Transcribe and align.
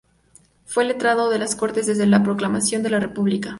Fue 0.65 0.83
letrado 0.83 1.29
de 1.29 1.37
las 1.37 1.55
Cortes 1.55 1.85
desde 1.85 2.07
la 2.07 2.23
proclamación 2.23 2.81
de 2.81 2.89
la 2.89 2.99
República. 2.99 3.49